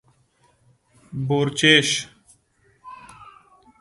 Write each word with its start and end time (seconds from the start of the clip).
🐊 1.27 1.27
بورچېش 1.27 1.89